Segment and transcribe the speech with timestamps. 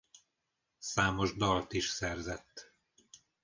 [0.77, 2.73] Számos dalt is szerzett.